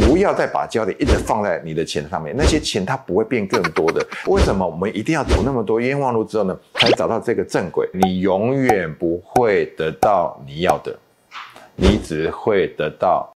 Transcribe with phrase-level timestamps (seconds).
[0.00, 4.04] 不要再把焦点一直放在你的钱上面，那些钱它不会变更多的。
[4.26, 7.88] 为什么我们一定要走那么多冤枉路之后呢，才找到这个正轨？
[7.92, 10.96] 你永远不会得到你要的，
[11.76, 13.33] 你只会得到。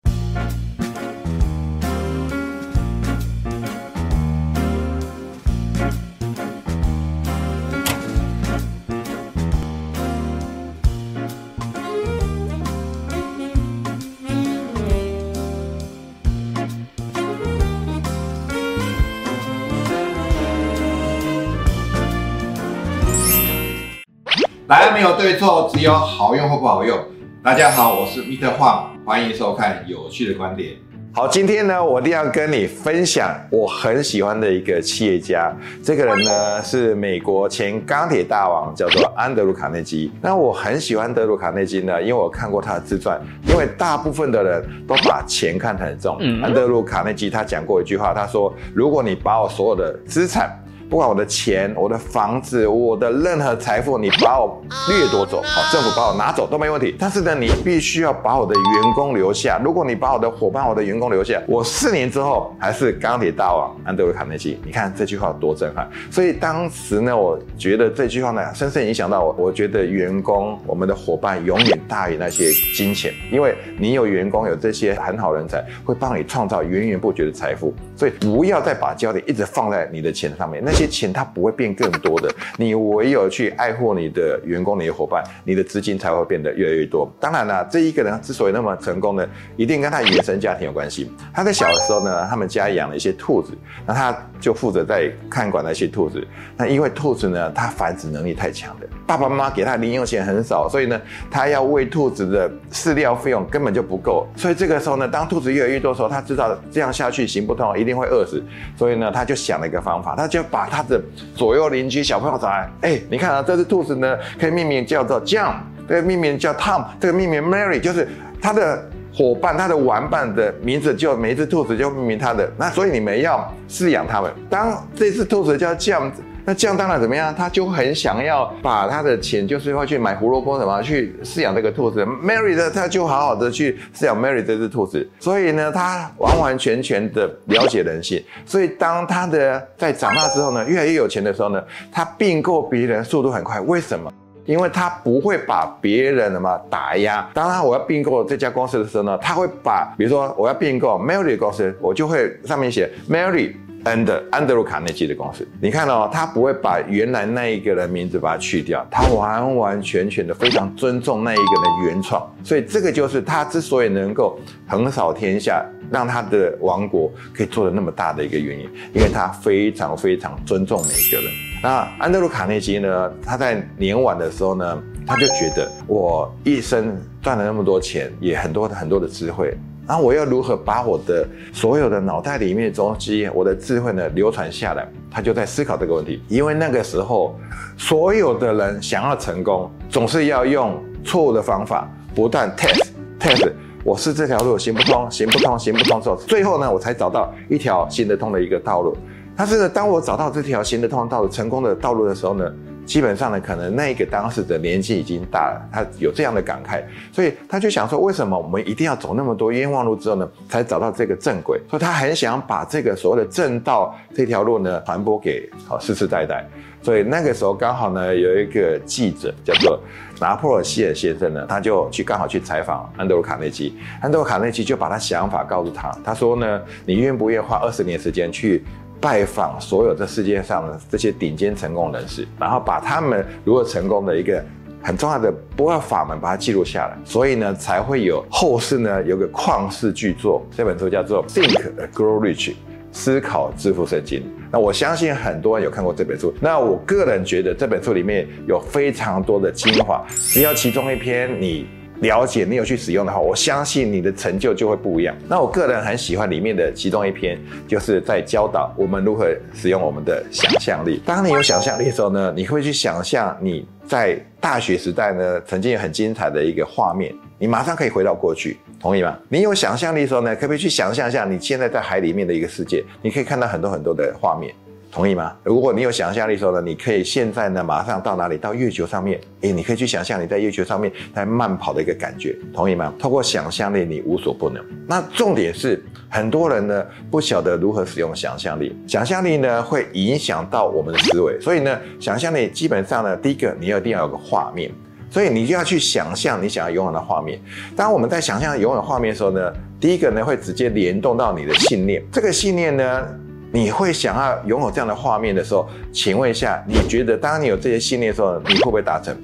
[24.67, 26.99] 答案没有对错，只有好用或不好用。
[27.43, 28.49] 大家好，我是 Mr.
[28.53, 30.73] 黄，欢迎收看有趣的观点。
[31.13, 35.55] 好，今天呢，我一定要跟你分享我很喜欢的一个企业家。
[35.83, 40.11] 这个人呢，是美国前钢铁大王，叫做安德鲁卡内基。
[40.23, 43.21] 那我很喜欢德鲁卡内基呢，因为我看过他的自传。
[43.47, 46.17] 因为大部分的人都把钱看得很重。
[46.43, 50.59] 安德鲁卡内基他讲过一句话，他说：“如果你把我所有的资产，
[50.95, 56.95] 不管我的钱、我的房子、我的任何财富，你把我掠夺走，好，政府把我拿走都没问题。
[56.97, 59.61] 但是呢，你必须要把我的员工留下。
[59.65, 64.56] 如果你把我的伙伴、我的员工留下，我四年之后还是钢铁大王安德鲁卡内基。
[64.65, 65.91] 你看这句话多震撼！
[66.12, 69.34] 所以当时呢，我觉得这句话呢，深深影响到我。
[69.37, 77.75] 我觉得员工、我们的伙伴永远大于那些金钱，因为你有员工，有这些很好人才，会帮你创造源源不绝的财富。
[77.97, 80.84] 所以不要再把焦点一直放在你的钱上面，那些。
[80.87, 87.11] 钱它不会变更多的， 你唯有去爱护你的员工、你的伙伴，你的资金才会变得越来越多。
[87.21, 91.11] 当然了，这一个人之所以那么成功呢，一定跟他原生家庭有关系。
[91.33, 93.53] 他在小的时候呢，他们家养了一些兔子，
[93.87, 96.27] 那他就负责在看管那些兔子。
[96.57, 100.98] 那因为兔子呢，它繁殖能力太强了，爸爸妈妈给他零用钱很少，所以呢，
[101.30, 104.27] 他要喂兔子的饲料费用根本就不够。
[104.34, 108.42] 所以这个时候呢，当兔子越来越多的时候，他知道这样下去行不通，一定会饿死。
[108.77, 110.98] 所以呢，他就想了一个方法，他就把他的
[111.34, 115.56] 左右邻居小朋友找来，哎，你看啊，这只兔子呢，可以命名叫做 John，
[115.87, 118.09] 这个命名叫 Tom，这个命名 Mary，就是
[118.41, 118.82] 他的
[119.14, 122.50] 伙伴、他的玩伴的名字，就每一只兔子就命名他的。
[122.56, 124.32] 那所以你们要饲养它们。
[124.48, 126.10] 当这只兔子叫 John。
[126.47, 127.34] 那这样当然怎么样？
[127.34, 132.05] 他就很想要把他的钱，就是会去买胡萝卜什么，去饲养这个兔子。
[132.05, 135.09] Mary 的他就好好的去饲养 Mary 这只兔子。
[135.19, 138.22] 所以呢，他完完全全的了解人性。
[138.44, 143.59] 所以当他的在长大之后呢，越来越有钱的时候呢，他并购别人速度很快。
[143.61, 144.12] 为什么？
[144.44, 147.26] 因为他不会把别人什么打压。
[147.32, 153.55] 当然，我要并购这家公司的时候呢，他会把，比如说我要并购 Mary 公司，我就会上面写 Mary。
[153.84, 171.31] 安德安德鲁卡内基的公司，你看哦，他不会把原来那一个人名字把它去掉，他完完全全的非常尊重那一个人原创，所以这个就是他之所以能够横扫天下，让他的王国可以做的那么大的一个原因，因为他非常非常尊重每一个人。
[171.62, 179.55] 那安德鲁卡内基呢，他在年晚的时候呢，他就觉得我一生赚了那么多钱，也很多很多的智慧。
[179.87, 184.89] 那我要如何把我的所有的脑袋里面的东西，我的智慧呢流传下来？
[185.11, 186.22] 他就在思考这个问题。
[186.28, 187.39] 因为那个时候，
[187.77, 192.89] 所有的人想要成功，总是要用错误的方法，不断 test
[193.21, 193.53] test。
[193.84, 198.97] 我是这条路行不通，行不通，行不通之后，最后呢，我才找到一条行得通的一个道路。
[199.37, 202.50] 但是呢，当我找到这条行得通的道路、成功的道路的时候呢？
[202.84, 211.61] 基本上呢，可能那个当事者年纪已经大了，他有这样的感慨，所以他就想说，为什么我们一定要走那么多冤枉路之后呢，才找到这个正轨？
[211.69, 216.47] 所以他很想把这个所谓的正道这条路呢，传播给好世世代代。
[216.83, 219.81] 所以那个时候刚好呢，有一个记者叫做
[220.21, 228.62] 拿破仑希尔先生呢，他就去刚好去采访安德鲁卡内基，安德鲁卡内基就把他想法告诉他，他说呢，你愿不愿意花二十年时间去？
[229.04, 234.42] 拜访所有这世界上的这些顶尖成功人士，然后把他们如何成功的一个
[234.82, 242.52] 很重要的不二法门把它记录下来，所以呢才会有后世呢有个旷世巨作，这本书叫做《Think and Grow Rich》，
[242.93, 244.23] 思考致富圣经。
[244.50, 246.32] 那我相信很多人有看过这本书。
[246.40, 250.02] 那我个人觉得这本书里面有非常多的精华，
[250.32, 251.67] 只要其中一篇你。
[252.00, 255.17] 了解你有去使用的话，我相信你的成就就会不一样。
[255.29, 261.00] 那我个人很喜欢里面的其中一篇，就是在教导我们如何使用我们的想象力。
[261.06, 269.17] 当你有想象力的时候呢，你会去想象你在大学时代呢曾经有很精彩的一个画面，你马上可以回到过去，同意吗？
[269.29, 272.85] 你有想象力的时候呢，可不可以去想象一下你现在在海里面的一个世界？
[273.00, 274.55] 你可以看到很多很多的画面。
[274.94, 275.37] 同意吗？
[275.43, 278.38] 如果你有想象力的时候呢，你可以现在呢马上到哪里？
[278.38, 282.94] 到月球上面，诶，你可以去想象你在月球上面在慢跑的一个感觉，同意吗？
[282.96, 284.64] 透过想象力，你无所不能。
[284.87, 294.70] 那重点是，很多人呢不晓得如何使用想象力，想象力呢会影响到我们的思维，所以呢，想象力基本上呢，第一个你要一定要有个画面，
[295.11, 297.41] 所以你就要去想象你想要拥有的画面。
[297.75, 303.08] 当我们在想象拥有画面的时候呢，第一个呢会直接联动到你的信念，这个信念呢。
[303.55, 309.17] 你会想要拥有这样的画面的时候，请问一下，你觉得当你有这些信念的时候，你会不会达成？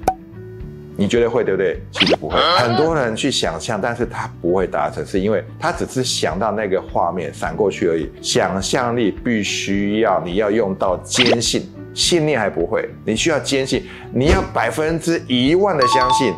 [0.95, 1.81] 你觉得会对不对？
[1.91, 2.39] 其实不会。
[2.57, 8.09] 很多人去想象，但是他不会达成，是因为他只是想到那个画面闪过去而已。
[8.21, 13.83] 想象力必须要你要用到坚信，信念还不会，你需要坚信，
[14.13, 16.33] 你要百分之一万的相信。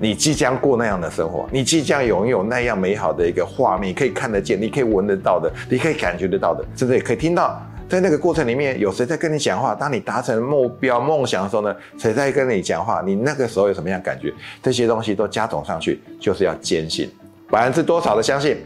[0.00, 9.74] 你即将过那样的生活，你即将拥有那样美好的一个画面，可以看得见，你可以闻得到的，你可以感觉得到的，甚至也可以听到，在那个过程里面有谁在跟你讲话。
[9.74, 13.02] 当你达成目标、梦想的时候呢，谁在跟你讲话？
[13.04, 14.32] 你那个时候有什么样感觉？
[14.62, 17.10] 这些东西都加总上去，就是要坚信，
[17.50, 18.56] 百分之多少的相信，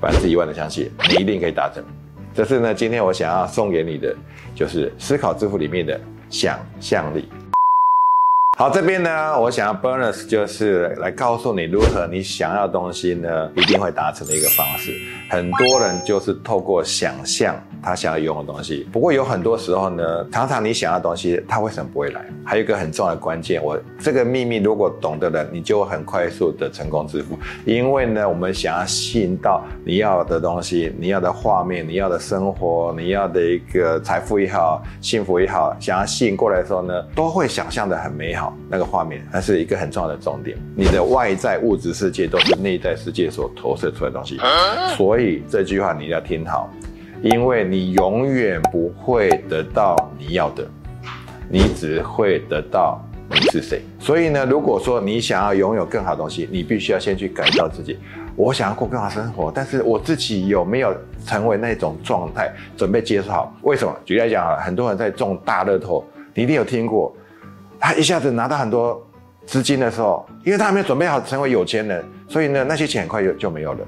[0.00, 1.84] 百分之一万的相信，你一定可以达成。
[2.34, 4.14] 这是呢，今天我想要送给你的，
[4.54, 5.98] 就是思考致富里面的
[6.28, 7.28] 想象力。
[8.58, 14.98] 好，这边呢，我想要 bonus 就是来告诉你如何你想要东西呢，一定会达成的一个方式。
[15.28, 17.54] 很多人就是透过想象。
[17.82, 22.24] 他想要拥有东西，不过有很多时候呢，常常你想要东西，他为什么不会来？
[22.44, 27.38] 还有一个很重要的关键，我这个秘密如果懂的人，你就会很快速的成功致富。
[27.64, 39.26] 因为呢，我们想要吸引到你要的东西，你要的画面，你要的生活，你要的一个财富也好，幸福也好，想要吸引过来的时候呢，都会想象的很美好那个画面。
[39.32, 44.38] 那是一个很重要的重点，你的外在物质世界都是内在世界所投射出来的东西。
[44.96, 46.70] 所以这句话你要听好。
[47.22, 50.68] 因为你永远不会得到你要的，
[51.48, 53.80] 你只会得到你是谁。
[53.98, 57.98] 所以呢，如果说你想要拥有更好的东西，你必须要先去改造自己。
[58.36, 60.94] 我想要过更好生活，但是我自己有没有
[61.24, 63.56] 成为那种状态，准备接受好？
[63.62, 63.96] 为什么？
[64.04, 66.04] 举例来讲啊，很多人在中大乐透，
[66.34, 67.16] 你一定有听过，
[67.86, 69.00] 他一下子拿到很多
[69.46, 73.78] 资金的时候，因为他还没有准备好成为有钱人，所以呢，那些钱很快就就没有了。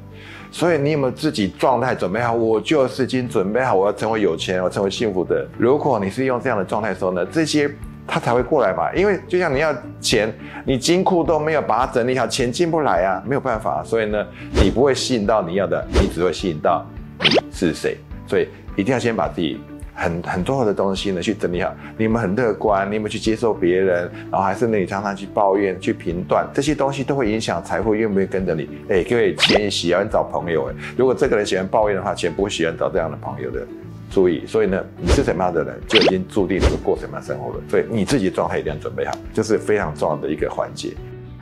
[0.52, 2.32] 所以你有没有自己状态准备好？
[2.32, 5.44] 我就是已经准备好，我要成为有钱，我成为幸福的。
[5.58, 7.68] 如果你是用这样的状态的时候呢，这些
[8.06, 8.88] 他才会过来嘛。
[8.94, 10.32] 因为就像你要钱，
[10.64, 13.82] 你金库都没有把它整理好，钱进不来啊，没有办法。
[13.82, 14.24] 所以呢，
[14.62, 16.86] 你不会吸引到你要的，你只会吸引到
[17.18, 17.96] 你是谁。
[18.28, 18.46] 所以
[18.76, 19.60] 一定要先把自己。
[19.98, 21.74] 很很多的东西呢，去整理好。
[21.96, 28.68] 你们很乐观，你们去接受别人，然后还是你常常去抱怨、去评断，这些东西都会影响财富愿不愿意跟着你。
[28.88, 33.66] 哎，各位，钱喜欢找朋友哎，如果这个人喜欢抱怨的话，钱不会喜欢找这样的朋友的。
[34.10, 37.60] 注意，所以呢，你是什么样的人，就已经注定你会过什么样生活了。
[37.68, 40.94] 所以你自己的状态一定要准备好，这是非常重要的一个环节。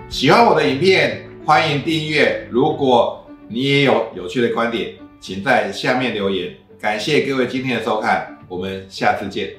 [0.09, 2.45] 喜欢我的影片，欢迎订阅。
[2.51, 6.53] 如果你也有有趣的观点，请在下面留言。
[6.81, 8.36] 感谢各位今天的收看。
[8.49, 9.55] 我们下次见。